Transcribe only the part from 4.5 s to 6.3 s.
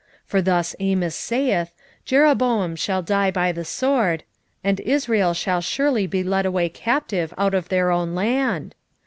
and Israel shall surely be